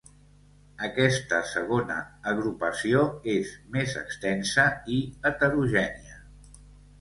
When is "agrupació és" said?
2.31-3.53